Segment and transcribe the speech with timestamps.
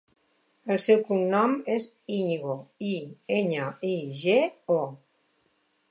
[0.75, 1.85] El seu cognom és
[2.21, 2.57] Iñigo:
[2.95, 2.97] i,
[3.39, 4.41] enya, i, ge,
[4.79, 4.81] o.